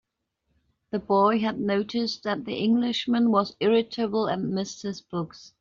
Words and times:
The 0.89 0.97
boy 0.97 1.37
had 1.41 1.59
noticed 1.59 2.23
that 2.23 2.43
the 2.43 2.55
Englishman 2.55 3.29
was 3.29 3.55
irritable, 3.59 4.25
and 4.25 4.49
missed 4.49 4.81
his 4.81 4.99
books. 4.99 5.49